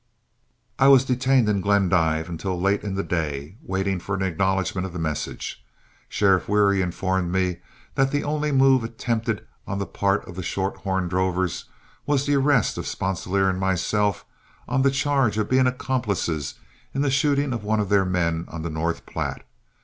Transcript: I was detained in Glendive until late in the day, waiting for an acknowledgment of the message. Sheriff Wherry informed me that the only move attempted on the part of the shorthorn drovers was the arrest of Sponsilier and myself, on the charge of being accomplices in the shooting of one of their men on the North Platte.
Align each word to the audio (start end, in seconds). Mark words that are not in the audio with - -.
I 0.79 0.87
was 0.87 1.05
detained 1.05 1.47
in 1.47 1.61
Glendive 1.61 2.27
until 2.27 2.59
late 2.59 2.81
in 2.81 2.95
the 2.95 3.03
day, 3.03 3.57
waiting 3.61 3.99
for 3.99 4.15
an 4.15 4.23
acknowledgment 4.23 4.87
of 4.87 4.93
the 4.93 4.97
message. 4.97 5.63
Sheriff 6.09 6.49
Wherry 6.49 6.81
informed 6.81 7.31
me 7.31 7.57
that 7.93 8.09
the 8.09 8.23
only 8.23 8.51
move 8.51 8.83
attempted 8.83 9.45
on 9.67 9.77
the 9.77 9.85
part 9.85 10.27
of 10.27 10.35
the 10.35 10.41
shorthorn 10.41 11.07
drovers 11.07 11.65
was 12.07 12.25
the 12.25 12.33
arrest 12.35 12.79
of 12.79 12.85
Sponsilier 12.87 13.47
and 13.47 13.59
myself, 13.59 14.25
on 14.67 14.81
the 14.81 14.89
charge 14.89 15.37
of 15.37 15.47
being 15.51 15.67
accomplices 15.67 16.55
in 16.95 17.01
the 17.03 17.11
shooting 17.11 17.53
of 17.53 17.63
one 17.63 17.79
of 17.79 17.89
their 17.89 18.03
men 18.03 18.45
on 18.47 18.63
the 18.63 18.71
North 18.71 19.05
Platte. 19.05 19.45